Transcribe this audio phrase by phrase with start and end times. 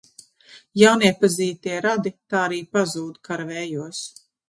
[0.83, 4.07] Jauniepazītie radi tā arī pazūd kara vējos.